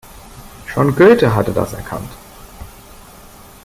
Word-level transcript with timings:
Schon 0.65 0.95
Goethe 0.95 1.35
hatte 1.35 1.51
das 1.53 1.73
erkannt. 1.73 2.09